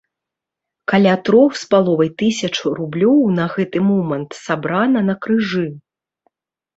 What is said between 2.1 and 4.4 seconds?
тысяч рублёў на гэты момант